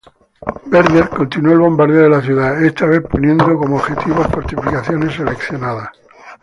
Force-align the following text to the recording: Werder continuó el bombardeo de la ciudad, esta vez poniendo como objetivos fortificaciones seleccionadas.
Werder 0.71 1.09
continuó 1.09 1.53
el 1.53 1.59
bombardeo 1.59 2.01
de 2.01 2.09
la 2.09 2.23
ciudad, 2.23 2.59
esta 2.65 2.87
vez 2.87 3.03
poniendo 3.07 3.55
como 3.55 3.75
objetivos 3.75 4.25
fortificaciones 4.31 5.13
seleccionadas. 5.13 5.89